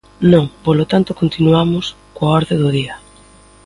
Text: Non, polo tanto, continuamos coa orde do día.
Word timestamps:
Non, 0.31 0.45
polo 0.65 0.83
tanto, 0.91 1.19
continuamos 1.21 1.85
coa 2.15 2.33
orde 2.39 2.55
do 2.61 2.69
día. 2.77 2.95